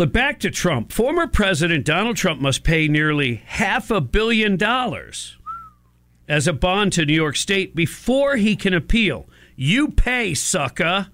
But 0.00 0.14
back 0.14 0.40
to 0.40 0.50
Trump. 0.50 0.92
Former 0.92 1.26
President 1.26 1.84
Donald 1.84 2.16
Trump 2.16 2.40
must 2.40 2.64
pay 2.64 2.88
nearly 2.88 3.42
half 3.44 3.90
a 3.90 4.00
billion 4.00 4.56
dollars 4.56 5.36
as 6.26 6.48
a 6.48 6.54
bond 6.54 6.94
to 6.94 7.04
New 7.04 7.12
York 7.12 7.36
State 7.36 7.76
before 7.76 8.36
he 8.36 8.56
can 8.56 8.72
appeal. 8.72 9.28
You 9.56 9.88
pay, 9.88 10.32
sucker. 10.32 11.08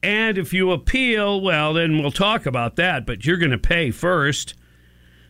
And 0.00 0.38
if 0.38 0.52
you 0.52 0.70
appeal, 0.70 1.40
well, 1.40 1.72
then 1.72 1.98
we'll 1.98 2.12
talk 2.12 2.46
about 2.46 2.76
that, 2.76 3.04
but 3.04 3.26
you're 3.26 3.36
going 3.36 3.50
to 3.50 3.58
pay 3.58 3.90
first. 3.90 4.54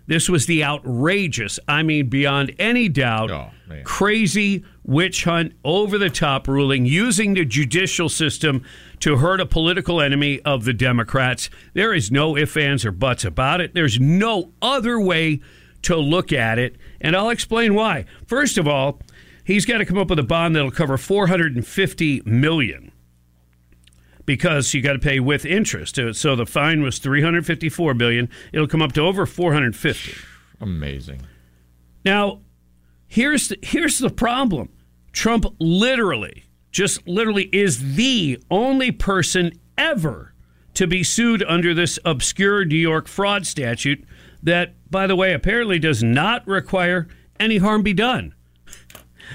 This 0.07 0.29
was 0.29 0.47
the 0.47 0.63
outrageous, 0.63 1.59
I 1.67 1.83
mean, 1.83 2.09
beyond 2.09 2.55
any 2.59 2.89
doubt, 2.89 3.31
oh, 3.31 3.51
crazy 3.85 4.65
witch 4.85 5.25
hunt, 5.25 5.55
over 5.65 5.97
the 5.97 6.11
top 6.11 6.47
ruling 6.47 6.85
using 6.85 7.35
the 7.35 7.45
judicial 7.45 8.09
system 8.09 8.63
to 9.01 9.17
hurt 9.17 9.41
a 9.41 9.47
political 9.47 10.01
enemy 10.01 10.41
of 10.41 10.65
the 10.65 10.75
Democrats. 10.75 11.49
There 11.73 11.95
is 11.95 12.11
no 12.11 12.37
ifs, 12.37 12.57
ands, 12.57 12.85
or 12.85 12.93
buts 12.93 13.25
about 13.25 13.61
it. 13.61 13.73
There's 13.73 13.99
no 13.99 14.53
other 14.61 15.01
way 15.01 15.41
to 15.83 15.97
look 15.97 16.33
at 16.33 16.59
it. 16.59 16.77
And 17.01 17.17
I'll 17.17 17.31
explain 17.31 17.75
why. 17.75 18.05
First 18.27 18.59
of 18.59 18.69
all, 18.69 19.01
he's 19.45 19.65
got 19.65 19.79
to 19.79 19.87
come 19.87 19.99
up 19.99 20.11
with 20.11 20.19
a 20.19 20.25
bond 20.25 20.55
that'll 20.55 20.71
cover 20.71 20.99
450 20.99 22.23
million 22.27 22.93
because 24.27 24.73
you 24.75 24.81
got 24.83 24.95
to 24.95 24.99
pay 24.99 25.21
with 25.21 25.45
interest. 25.45 25.99
Uh, 25.99 26.13
So 26.13 26.35
the 26.37 26.47
fine 26.47 26.83
was 26.83 26.99
354 26.99 27.95
billion. 27.95 28.29
It'll 28.53 28.67
come 28.69 28.83
up 28.83 28.93
to 28.93 29.01
over 29.03 29.27
450. 29.27 30.15
Amazing. 30.61 31.23
Now, 32.05 32.41
here's 33.07 33.49
the, 33.49 33.59
here's 33.63 33.99
the 33.99 34.11
problem. 34.11 34.71
Trump 35.13 35.47
literally, 35.59 36.45
just 36.71 37.07
literally, 37.07 37.45
is 37.53 37.95
the 37.97 38.43
only 38.51 38.91
person 38.93 39.53
ever 39.79 40.35
to 40.75 40.87
be 40.87 41.03
sued 41.03 41.43
under 41.47 41.73
this 41.73 41.99
obscure 42.05 42.65
New 42.65 42.77
York 42.77 43.07
fraud 43.07 43.47
statute 43.47 44.05
that, 44.43 44.75
by 44.91 45.07
the 45.07 45.17
way, 45.17 45.33
apparently 45.33 45.79
does 45.79 46.03
not 46.03 46.47
require 46.47 47.07
any 47.39 47.59
harm 47.59 47.83
be 47.83 47.93
done. 47.93 48.35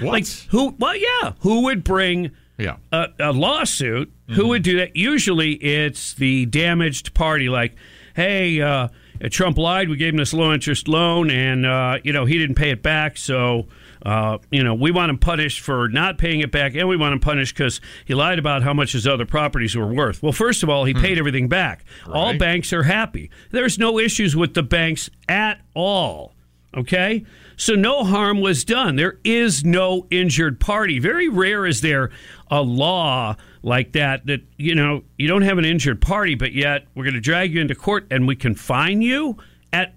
What? 0.00 0.12
Like 0.12 0.26
who? 0.50 0.74
Well, 0.78 0.96
yeah, 0.96 1.32
who 1.40 1.62
would 1.64 1.82
bring 1.82 2.30
yeah. 2.60 2.76
a, 2.92 3.08
a 3.18 3.32
lawsuit? 3.32 4.12
Who 4.30 4.48
would 4.48 4.62
do 4.62 4.76
that? 4.78 4.94
Usually, 4.94 5.54
it's 5.54 6.14
the 6.14 6.46
damaged 6.46 7.14
party. 7.14 7.48
Like, 7.48 7.74
hey, 8.14 8.60
uh, 8.60 8.88
Trump 9.28 9.58
lied. 9.58 9.88
We 9.88 9.96
gave 9.96 10.12
him 10.12 10.18
this 10.18 10.32
low 10.32 10.52
interest 10.52 10.88
loan, 10.88 11.30
and 11.30 11.66
uh, 11.66 11.98
you 12.04 12.12
know 12.12 12.24
he 12.24 12.38
didn't 12.38 12.54
pay 12.54 12.70
it 12.70 12.82
back. 12.82 13.16
So, 13.16 13.66
uh, 14.06 14.38
you 14.50 14.62
know, 14.62 14.74
we 14.74 14.90
want 14.92 15.10
him 15.10 15.18
punished 15.18 15.60
for 15.60 15.88
not 15.88 16.16
paying 16.16 16.40
it 16.40 16.50
back, 16.50 16.74
and 16.74 16.88
we 16.88 16.96
want 16.96 17.12
him 17.12 17.20
punished 17.20 17.56
because 17.56 17.80
he 18.04 18.14
lied 18.14 18.38
about 18.38 18.62
how 18.62 18.72
much 18.72 18.92
his 18.92 19.06
other 19.06 19.26
properties 19.26 19.76
were 19.76 19.92
worth. 19.92 20.22
Well, 20.22 20.32
first 20.32 20.62
of 20.62 20.70
all, 20.70 20.84
he 20.84 20.94
paid 20.94 21.18
everything 21.18 21.48
back. 21.48 21.84
All 22.06 22.36
banks 22.38 22.72
are 22.72 22.84
happy. 22.84 23.30
There's 23.50 23.78
no 23.78 23.98
issues 23.98 24.36
with 24.36 24.54
the 24.54 24.62
banks 24.62 25.10
at 25.28 25.60
all. 25.74 26.34
Okay? 26.76 27.24
So 27.60 27.74
no 27.74 28.04
harm 28.04 28.40
was 28.40 28.64
done. 28.64 28.96
There 28.96 29.18
is 29.22 29.66
no 29.66 30.06
injured 30.10 30.60
party. 30.60 30.98
Very 30.98 31.28
rare 31.28 31.66
is 31.66 31.82
there 31.82 32.10
a 32.50 32.62
law 32.62 33.36
like 33.62 33.92
that 33.92 34.24
that, 34.28 34.40
you 34.56 34.74
know, 34.74 35.02
you 35.18 35.28
don't 35.28 35.42
have 35.42 35.58
an 35.58 35.66
injured 35.66 36.00
party, 36.00 36.34
but 36.34 36.54
yet 36.54 36.86
we're 36.94 37.04
going 37.04 37.12
to 37.12 37.20
drag 37.20 37.52
you 37.52 37.60
into 37.60 37.74
court 37.74 38.06
and 38.10 38.26
we 38.26 38.34
can 38.34 38.54
fine 38.54 39.02
you 39.02 39.36
at, 39.74 39.94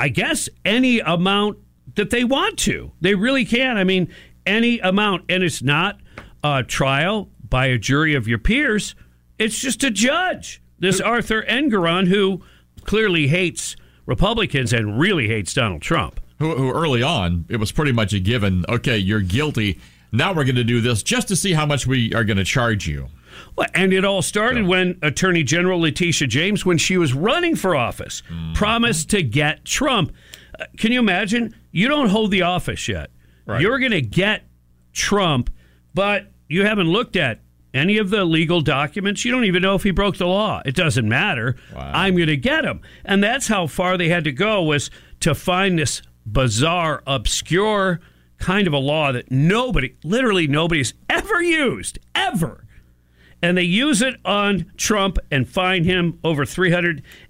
I 0.00 0.08
guess, 0.08 0.48
any 0.64 0.98
amount 0.98 1.58
that 1.94 2.10
they 2.10 2.24
want 2.24 2.58
to. 2.58 2.90
They 3.00 3.14
really 3.14 3.44
can. 3.44 3.76
I 3.76 3.84
mean, 3.84 4.12
any 4.44 4.80
amount. 4.80 5.26
And 5.28 5.44
it's 5.44 5.62
not 5.62 6.00
a 6.42 6.64
trial 6.64 7.28
by 7.48 7.66
a 7.66 7.78
jury 7.78 8.16
of 8.16 8.26
your 8.26 8.38
peers, 8.38 8.96
it's 9.38 9.60
just 9.60 9.84
a 9.84 9.92
judge. 9.92 10.60
This 10.80 11.00
Arthur 11.00 11.42
Engoron, 11.42 12.08
who 12.08 12.42
clearly 12.82 13.28
hates 13.28 13.76
Republicans 14.06 14.72
and 14.72 14.98
really 14.98 15.28
hates 15.28 15.54
Donald 15.54 15.82
Trump. 15.82 16.19
Who, 16.40 16.56
who 16.56 16.72
early 16.72 17.02
on, 17.02 17.44
it 17.48 17.58
was 17.58 17.70
pretty 17.70 17.92
much 17.92 18.12
a 18.12 18.18
given. 18.18 18.64
Okay, 18.68 18.98
you're 18.98 19.20
guilty. 19.20 19.78
Now 20.10 20.32
we're 20.32 20.44
going 20.44 20.56
to 20.56 20.64
do 20.64 20.80
this 20.80 21.02
just 21.02 21.28
to 21.28 21.36
see 21.36 21.52
how 21.52 21.66
much 21.66 21.86
we 21.86 22.12
are 22.14 22.24
going 22.24 22.38
to 22.38 22.44
charge 22.44 22.88
you. 22.88 23.08
Well, 23.56 23.68
and 23.74 23.92
it 23.92 24.04
all 24.04 24.22
started 24.22 24.66
when 24.66 24.98
Attorney 25.02 25.42
General 25.42 25.80
Letitia 25.80 26.26
James, 26.26 26.66
when 26.66 26.78
she 26.78 26.96
was 26.96 27.14
running 27.14 27.56
for 27.56 27.76
office, 27.76 28.22
promised 28.54 29.10
to 29.10 29.22
get 29.22 29.64
Trump. 29.64 30.12
Uh, 30.58 30.64
can 30.78 30.92
you 30.92 30.98
imagine? 30.98 31.54
You 31.70 31.88
don't 31.88 32.08
hold 32.08 32.30
the 32.30 32.42
office 32.42 32.88
yet. 32.88 33.10
Right. 33.46 33.60
You're 33.60 33.78
going 33.78 33.92
to 33.92 34.02
get 34.02 34.44
Trump, 34.92 35.50
but 35.94 36.32
you 36.48 36.64
haven't 36.64 36.88
looked 36.88 37.16
at 37.16 37.40
any 37.72 37.98
of 37.98 38.10
the 38.10 38.24
legal 38.24 38.60
documents. 38.60 39.24
You 39.24 39.30
don't 39.30 39.44
even 39.44 39.62
know 39.62 39.74
if 39.74 39.84
he 39.84 39.90
broke 39.90 40.16
the 40.16 40.26
law. 40.26 40.60
It 40.64 40.74
doesn't 40.74 41.08
matter. 41.08 41.56
Wow. 41.74 41.92
I'm 41.94 42.16
going 42.16 42.28
to 42.28 42.36
get 42.36 42.64
him. 42.64 42.80
And 43.04 43.22
that's 43.22 43.46
how 43.46 43.66
far 43.66 43.96
they 43.96 44.08
had 44.08 44.24
to 44.24 44.32
go 44.32 44.62
was 44.62 44.90
to 45.20 45.34
find 45.34 45.78
this 45.78 46.02
bizarre, 46.32 47.02
obscure 47.06 48.00
kind 48.38 48.66
of 48.66 48.72
a 48.72 48.78
law 48.78 49.12
that 49.12 49.30
nobody, 49.30 49.94
literally 50.02 50.46
nobody's 50.46 50.94
ever 51.08 51.42
used, 51.42 51.98
ever 52.14 52.64
and 53.42 53.56
they 53.56 53.62
use 53.62 54.02
it 54.02 54.16
on 54.24 54.70
Trump 54.76 55.18
and 55.30 55.48
fine 55.48 55.84
him 55.84 56.18
over 56.22 56.44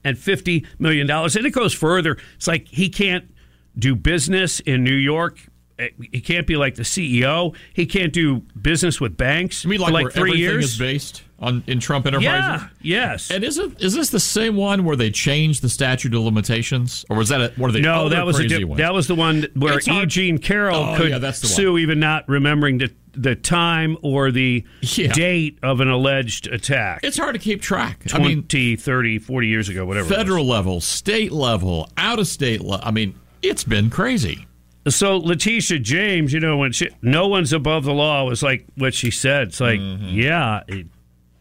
$350 0.04 0.66
million. 0.78 1.08
And 1.10 1.36
it 1.46 1.50
goes 1.52 1.72
further. 1.72 2.16
It's 2.34 2.46
like 2.48 2.66
he 2.68 2.88
can't 2.88 3.32
do 3.78 3.94
business 3.94 4.58
in 4.60 4.82
New 4.82 4.94
York. 4.96 5.38
Eh, 5.78 5.90
He 6.12 6.20
can't 6.20 6.46
be 6.48 6.56
like 6.56 6.74
the 6.74 6.82
CEO. 6.82 7.54
He 7.72 7.86
can't 7.86 8.12
do 8.12 8.40
business 8.60 9.00
with 9.00 9.16
banks 9.16 9.62
You 9.64 9.70
mean 9.70 9.78
for 9.78 9.90
like, 9.92 10.04
like 10.06 10.12
three 10.12 10.30
everything 10.30 10.40
years. 10.40 10.64
is 10.72 10.78
based 10.78 11.22
on 11.40 11.64
in 11.66 11.80
Trump 11.80 12.06
Enterprises? 12.06 12.68
yeah, 12.80 13.10
yes. 13.12 13.30
And 13.30 13.42
is 13.44 13.58
it 13.58 13.80
is 13.82 13.94
this 13.94 14.10
the 14.10 14.20
same 14.20 14.56
one 14.56 14.84
where 14.84 14.96
they 14.96 15.10
changed 15.10 15.62
the 15.62 15.68
statute 15.68 16.14
of 16.14 16.20
limitations, 16.22 17.04
or 17.10 17.16
was 17.16 17.28
that 17.30 17.40
a, 17.40 17.52
one 17.60 17.70
of 17.70 17.74
the 17.74 17.80
no, 17.80 18.08
that 18.08 18.26
was 18.26 18.36
a 18.38 18.40
crazy 18.40 18.64
di- 18.64 18.74
that 18.74 18.92
was 18.94 19.06
the 19.06 19.14
one 19.14 19.46
where 19.54 19.78
It's 19.78 19.86
hard- 19.86 20.02
Eugene 20.02 20.38
Carroll 20.38 20.76
Oh, 20.84 20.96
could 20.96 21.10
yeah, 21.10 21.30
sue 21.32 21.78
even 21.78 22.00
not 22.00 22.28
remembering 22.28 22.78
the 22.78 22.90
the 23.12 23.34
time 23.34 23.96
or 24.02 24.30
the 24.30 24.64
Yeah. 24.82 25.12
date 25.12 25.58
of 25.62 25.80
an 25.80 25.88
alleged 25.88 26.46
attack. 26.46 27.00
It's 27.02 27.18
hard 27.18 27.34
to 27.34 27.40
keep 27.40 27.60
track. 27.60 28.04
20, 28.06 28.24
I 28.24 28.28
mean, 28.36 28.76
30, 28.76 29.18
40 29.18 29.48
years 29.48 29.68
ago, 29.68 29.84
whatever. 29.84 30.08
federal 30.08 30.46
level, 30.46 30.80
state 30.80 31.32
level, 31.32 31.88
out 31.96 32.20
of 32.20 32.28
state 32.28 32.60
level. 32.60 32.86
I 32.86 32.92
mean, 32.92 33.16
it's 33.42 33.64
been 33.64 33.90
crazy. 33.90 34.46
So 34.88 35.18
Letitia 35.18 35.80
James, 35.80 36.32
you 36.32 36.40
know, 36.40 36.56
when 36.56 36.72
she, 36.72 36.88
no 37.02 37.26
one's 37.28 37.52
above 37.52 37.84
the 37.84 37.92
law 37.92 38.24
was 38.24 38.42
like 38.42 38.64
what 38.76 38.94
she 38.94 39.10
said. 39.10 39.48
It's 39.48 39.60
like, 39.60 39.78
mm-hmm. 39.80 40.06
yeah, 40.06 40.62
it 40.68 40.86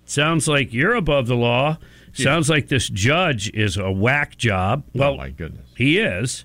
sounds 0.09 0.47
like 0.47 0.73
you're 0.73 0.95
above 0.95 1.27
the 1.27 1.35
law. 1.35 1.77
Sounds 2.13 2.50
like 2.50 2.67
this 2.67 2.89
judge 2.89 3.50
is 3.53 3.77
a 3.77 3.91
whack 3.91 4.35
job. 4.38 4.83
Well, 4.94 5.13
oh 5.13 5.17
my 5.17 5.29
goodness. 5.29 5.69
he 5.77 6.00
is. 6.00 6.44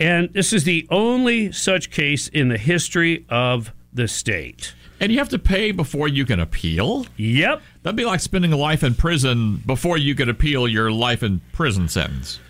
And 0.00 0.32
this 0.32 0.52
is 0.52 0.64
the 0.64 0.86
only 0.90 1.52
such 1.52 1.90
case 1.90 2.28
in 2.28 2.48
the 2.48 2.58
history 2.58 3.24
of 3.28 3.72
the 3.92 4.08
state. 4.08 4.74
And 5.00 5.12
you 5.12 5.18
have 5.18 5.28
to 5.28 5.38
pay 5.38 5.70
before 5.70 6.08
you 6.08 6.24
can 6.24 6.40
appeal. 6.40 7.06
Yep. 7.16 7.62
That'd 7.82 7.96
be 7.96 8.04
like 8.04 8.20
spending 8.20 8.52
a 8.52 8.56
life 8.56 8.82
in 8.82 8.94
prison 8.94 9.62
before 9.64 9.98
you 9.98 10.14
could 10.14 10.28
appeal 10.28 10.66
your 10.66 10.90
life 10.90 11.22
in 11.22 11.40
prison 11.52 11.88
sentence. 11.88 12.40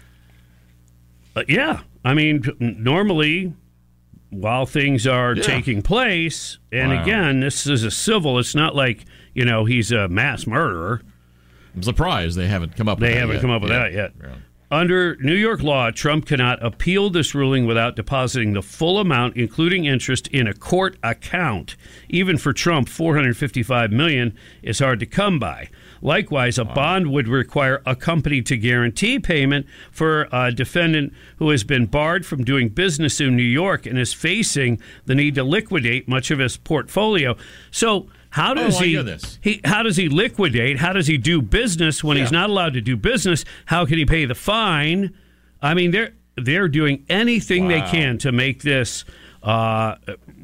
Uh, 1.36 1.42
yeah. 1.48 1.80
I 2.04 2.14
mean, 2.14 2.42
normally, 2.58 3.52
while 4.30 4.66
things 4.66 5.06
are 5.06 5.34
Yeah. 5.34 5.42
taking 5.42 5.82
place, 5.82 6.58
and 6.70 6.90
Wow. 6.90 7.02
again, 7.02 7.40
this 7.40 7.66
is 7.66 7.82
a 7.84 7.90
civil, 7.90 8.38
it's 8.38 8.54
not 8.54 8.74
like, 8.74 9.04
you 9.34 9.44
know, 9.44 9.64
he's 9.64 9.90
a 9.92 10.08
mass 10.08 10.46
murderer. 10.46 11.00
I'm 11.74 11.82
surprised 11.82 12.36
they 12.36 12.46
haven't 12.48 12.76
come 12.76 12.88
up. 12.88 12.98
with 12.98 13.08
They 13.08 13.14
that 13.14 13.20
haven't 13.20 13.34
yet. 13.36 13.40
come 13.42 13.50
up 13.50 13.62
with 13.62 13.70
Yeah. 13.70 13.78
that 13.80 13.92
yet. 13.92 14.12
Under 14.70 15.16
New 15.16 15.34
York 15.34 15.62
law, 15.62 15.90
Trump 15.90 16.26
cannot 16.26 16.62
appeal 16.62 17.08
this 17.08 17.34
ruling 17.34 17.64
without 17.64 17.96
depositing 17.96 18.52
the 18.52 18.60
full 18.60 18.98
amount, 18.98 19.34
including 19.34 19.86
interest, 19.86 20.28
in 20.28 20.46
a 20.46 20.52
court 20.52 20.98
account. 21.02 21.74
Even 22.10 22.36
for 22.36 22.52
Trump, 22.52 22.86
455 22.86 23.90
million 23.90 24.36
is 24.62 24.80
hard 24.80 25.00
to 25.00 25.06
come 25.06 25.38
by. 25.38 25.70
Likewise, 26.02 26.58
a 26.58 26.66
bond 26.66 27.10
would 27.10 27.28
require 27.28 27.80
a 27.86 27.96
company 27.96 28.42
to 28.42 28.58
guarantee 28.58 29.18
payment 29.18 29.66
for 29.90 30.28
a 30.30 30.52
defendant 30.52 31.14
who 31.38 31.48
has 31.48 31.64
been 31.64 31.86
barred 31.86 32.26
from 32.26 32.44
doing 32.44 32.68
business 32.68 33.22
in 33.22 33.36
New 33.36 33.42
York 33.42 33.86
and 33.86 33.98
is 33.98 34.12
facing 34.12 34.78
the 35.06 35.14
need 35.14 35.34
to 35.36 35.44
liquidate 35.44 36.06
much 36.06 36.30
of 36.30 36.40
his 36.40 36.58
portfolio. 36.58 37.34
So, 37.70 38.08
how 38.38 38.54
does 38.54 38.80
Oh, 38.80 38.84
he, 38.84 38.96
this. 38.96 39.38
he 39.42 39.60
how 39.64 39.82
does 39.82 39.96
he 39.96 40.08
liquidate? 40.08 40.78
How 40.78 40.92
does 40.92 41.06
he 41.06 41.18
do 41.18 41.42
business 41.42 42.02
when 42.04 42.16
he's 42.16 42.32
not 42.32 42.50
allowed 42.50 42.74
to 42.74 42.80
do 42.80 42.96
business? 42.96 43.44
How 43.66 43.84
can 43.84 43.98
he 43.98 44.04
pay 44.06 44.24
the 44.24 44.34
fine? 44.34 45.14
I 45.60 45.74
mean, 45.74 45.90
they're 45.90 46.12
they're 46.36 46.68
doing 46.68 47.04
anything 47.08 47.68
they 47.68 47.80
can 47.82 48.16
to 48.18 48.30
make 48.32 48.62
this 48.62 49.04
uh, 49.42 49.96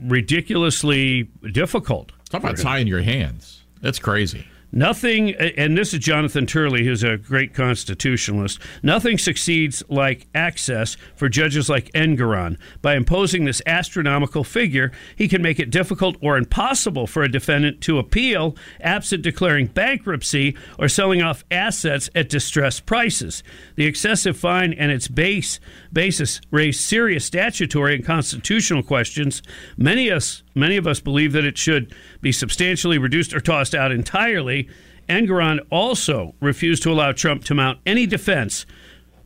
ridiculously 0.02 1.25
difficult. 1.52 2.12
Talk 2.31 2.43
about 2.43 2.56
tying 2.58 2.87
your 2.87 3.02
hands. 3.02 3.62
That's 3.81 3.99
crazy. 3.99 4.46
Nothing, 4.76 5.37
and 5.37 5.79
this 5.79 5.94
is 5.94 6.00
Jonathan 6.00 6.47
Turley, 6.47 6.85
who's 6.85 7.05
a 7.05 7.17
great 7.17 7.55
constitutionalist. 7.55 8.59
Nothing 8.82 9.19
succeeds 9.19 9.85
like 9.88 10.26
access 10.35 10.97
for 11.15 11.29
judges 11.29 11.69
like 11.69 11.93
Engoron. 11.93 12.59
By 12.82 12.97
imposing 12.97 13.44
this 13.44 13.62
astronomical 13.67 14.43
figure, 14.43 14.91
he 15.15 15.29
can 15.29 15.43
make 15.43 15.61
it 15.61 15.71
difficult 15.71 16.17
or 16.21 16.37
impossible 16.37 17.06
for 17.06 17.23
a 17.23 17.31
defendant 17.31 17.82
to 17.82 18.00
appeal, 18.00 18.56
absent 18.81 19.23
declaring 19.23 19.69
bankruptcy 19.69 20.56
or 20.77 20.88
selling 20.88 21.23
off 21.23 21.44
assets 21.53 22.11
at 22.17 22.29
distressed 22.29 22.85
prices. 22.85 23.44
The 23.77 23.87
excessive 23.87 24.37
fine 24.37 24.73
and 24.73 24.91
its 24.91 25.06
base 25.06 25.61
basis 25.93 26.41
raise 26.50 26.81
serious 26.81 27.25
statutory 27.25 27.94
and 27.94 28.05
constitutional 28.05 28.82
questions. 28.82 29.41
Many 29.77 30.09
of 30.09 30.17
us 30.17 30.43
many 30.55 30.77
of 30.77 30.87
us 30.87 31.01
believe 31.01 31.33
that 31.33 31.45
it 31.45 31.59
should 31.59 31.95
be 32.21 32.33
substantially 32.33 32.99
reduced 32.99 33.35
or 33.35 33.41
tossed 33.41 33.75
out 33.75 33.93
entirely. 33.93 34.69
Engoron 35.09 35.61
also 35.71 36.35
refused 36.41 36.83
to 36.83 36.93
allow 36.93 37.12
Trump 37.12 37.45
to 37.45 37.55
mount 37.55 37.79
any 37.85 38.06
defense, 38.06 38.65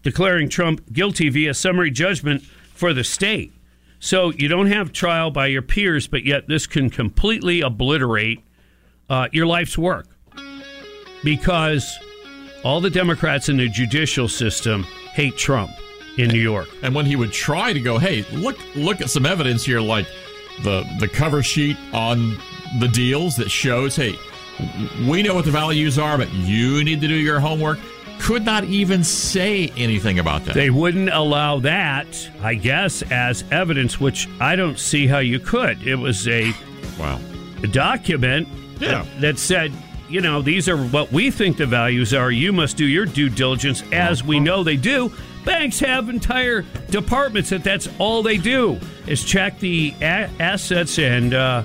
declaring 0.03 0.49
Trump 0.49 0.93
guilty 0.93 1.29
via 1.29 1.55
summary 1.55 1.91
judgment 1.91 2.43
for 2.43 2.93
the 2.93 3.05
state. 3.05 3.53
So 4.01 4.31
you 4.33 4.49
don't 4.49 4.69
have 4.69 4.93
trial 4.93 5.31
by 5.31 5.47
your 5.47 5.63
peers, 5.63 6.07
but 6.07 6.25
yet 6.25 6.49
this 6.49 6.67
can 6.67 6.91
completely 6.91 7.61
obliterate 7.61 8.41
uh, 9.11 9.29
your 9.33 9.47
life's 9.47 9.77
work 9.77 10.07
because 11.25 11.99
all 12.65 12.81
the 12.81 12.91
Democrats 12.91 13.49
in 13.49 13.57
the 13.57 13.69
judicial 13.69 14.29
system 14.29 14.85
hate 15.15 15.37
Trump 15.37 15.71
in 16.17 16.29
New 16.29 16.41
York. 16.41 16.69
And 16.83 16.95
when 16.95 17.07
he 17.07 17.17
would 17.17 17.33
try 17.33 17.73
to 17.73 17.81
go, 17.81 17.99
hey, 17.99 18.25
look 18.33 18.59
look 18.75 19.01
at 19.01 19.11
some 19.11 19.27
evidence 19.27 19.65
here, 19.65 19.81
like 19.81 20.07
the 20.63 20.85
the 20.99 21.09
cover 21.09 21.43
sheet 21.43 21.77
on 21.93 22.37
the 22.81 22.89
deals 22.89 23.37
that 23.37 23.51
shows, 23.51 23.97
hey, 23.97 24.15
we 25.09 25.23
know 25.23 25.35
what 25.35 25.45
the 25.45 25.51
values 25.51 25.99
are, 25.99 26.19
but 26.19 26.33
you 26.33 26.85
need 26.85 27.01
to 27.01 27.09
do 27.09 27.15
your 27.15 27.41
homework. 27.41 27.79
Could 28.21 28.45
not 28.45 28.65
even 28.65 29.05
say 29.05 29.69
anything 29.77 30.19
about 30.19 30.45
that. 30.45 30.55
They 30.55 30.71
wouldn't 30.71 31.09
allow 31.11 31.61
that, 31.61 32.31
I 32.43 32.55
guess, 32.55 33.03
as 33.13 33.45
evidence, 33.53 34.01
which 34.01 34.29
I 34.41 34.57
don't 34.57 34.79
see 34.79 35.07
how 35.07 35.19
you 35.19 35.39
could. 35.39 35.81
It 35.87 35.95
was 35.95 36.27
a 36.27 36.53
wow. 36.99 37.21
document 37.71 38.49
Yeah. 38.81 39.05
that, 39.05 39.21
that 39.21 39.39
said, 39.39 39.73
you 40.09 40.21
know, 40.21 40.43
these 40.43 40.69
are 40.69 40.77
what 40.77 41.13
we 41.13 41.31
think 41.31 41.59
the 41.59 41.67
values 41.67 42.13
are. 42.13 42.33
You 42.33 42.53
must 42.53 42.77
do 42.77 42.87
your 42.87 43.07
due 43.07 43.29
diligence, 43.29 43.85
as 43.93 44.25
we 44.25 44.37
uh-huh. 44.37 44.45
know 44.45 44.65
they 44.65 44.77
do. 44.77 45.13
Banks 45.49 45.81
have 45.81 46.11
entire 46.11 46.63
departments 46.91 47.49
that 47.51 47.65
that's 47.65 47.89
all 47.99 48.23
they 48.23 48.37
do 48.37 48.79
is 49.07 49.25
check 49.25 49.59
the 49.61 49.95
a- 50.03 50.29
assets 50.39 50.99
and 50.99 51.33
uh, 51.33 51.63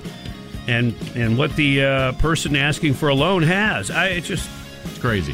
and 0.67 0.95
and 1.15 1.37
what 1.37 1.53
the 1.57 1.83
uh, 1.83 2.11
person 2.13 2.55
asking 2.55 2.93
for 2.93 3.09
a 3.09 3.13
loan 3.13 3.43
has. 3.43 3.91
I 3.91 4.07
it 4.07 4.21
just, 4.23 4.49
It's 4.85 4.99
crazy. 4.99 5.33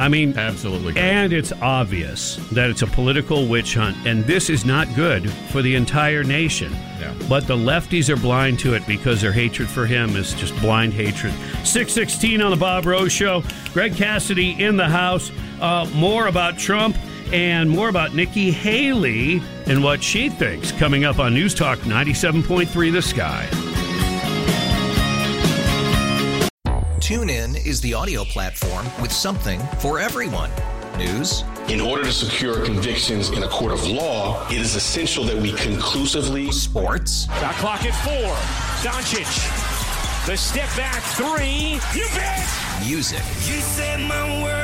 I 0.00 0.08
mean, 0.08 0.36
Absolutely 0.36 0.94
crazy. 0.94 1.06
and 1.08 1.32
it's 1.32 1.52
obvious 1.62 2.36
that 2.50 2.70
it's 2.70 2.82
a 2.82 2.88
political 2.88 3.46
witch 3.46 3.74
hunt, 3.76 3.96
and 4.04 4.24
this 4.24 4.50
is 4.50 4.64
not 4.64 4.92
good 4.96 5.30
for 5.30 5.62
the 5.62 5.76
entire 5.76 6.24
nation. 6.24 6.72
Yeah. 6.72 7.14
But 7.28 7.46
the 7.46 7.54
lefties 7.56 8.08
are 8.08 8.16
blind 8.20 8.58
to 8.60 8.74
it 8.74 8.84
because 8.88 9.20
their 9.20 9.30
hatred 9.30 9.68
for 9.68 9.86
him 9.86 10.16
is 10.16 10.34
just 10.34 10.56
blind 10.60 10.92
hatred. 10.92 11.32
616 11.62 12.42
on 12.42 12.50
the 12.50 12.56
Bob 12.56 12.84
Rose 12.86 13.12
Show. 13.12 13.44
Greg 13.72 13.94
Cassidy 13.94 14.60
in 14.60 14.76
the 14.76 14.88
house. 14.88 15.30
Uh, 15.60 15.88
more 15.94 16.26
about 16.26 16.58
Trump 16.58 16.96
and 17.32 17.68
more 17.70 17.88
about 17.88 18.14
Nikki 18.14 18.50
Haley 18.50 19.42
and 19.66 19.82
what 19.82 20.02
she 20.02 20.28
thinks 20.28 20.72
coming 20.72 21.04
up 21.04 21.18
on 21.18 21.34
News 21.34 21.54
Talk 21.54 21.78
97.3 21.80 22.92
The 22.92 23.02
Sky. 23.02 23.48
TuneIn 27.00 27.66
is 27.66 27.80
the 27.82 27.92
audio 27.94 28.24
platform 28.24 28.86
with 29.02 29.12
something 29.12 29.60
for 29.78 29.98
everyone. 30.00 30.50
News, 30.96 31.42
In 31.68 31.80
order 31.80 32.04
to 32.04 32.12
secure 32.12 32.64
convictions 32.64 33.30
in 33.30 33.42
a 33.42 33.48
court 33.48 33.72
of 33.72 33.84
law, 33.88 34.46
it 34.48 34.58
is 34.58 34.74
essential 34.76 35.24
that 35.24 35.36
we 35.36 35.52
conclusively 35.52 36.50
sports, 36.52 37.26
Shot 37.26 37.54
clock 37.56 37.84
at 37.84 37.94
four. 38.04 38.32
Doncic. 38.88 39.26
The 40.26 40.36
step 40.36 40.68
back 40.76 41.02
three. 41.14 41.80
You 41.98 42.06
bet. 42.14 42.48
music, 42.86 43.18
You 43.46 43.60
set 43.60 44.00
my 44.00 44.42
world 44.42 44.63